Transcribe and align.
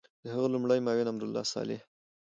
د 0.23 0.25
هغه 0.33 0.47
لومړی 0.53 0.79
معاون 0.81 1.07
امرالله 1.09 1.43
صالح 1.53 1.81